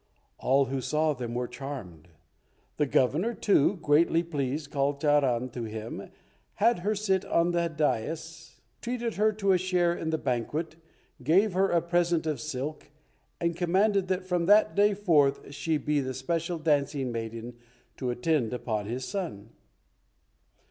[0.39, 2.07] All who saw them were charmed.
[2.77, 6.09] The Governor, too, greatly pleased, called Charan to him,
[6.55, 10.75] had her sit on the dais, treated her to a share in the banquet,
[11.21, 12.89] gave her a present of silk,
[13.39, 17.57] and commanded that from that day forth she be the special dancing maiden
[17.97, 19.51] to attend upon his son.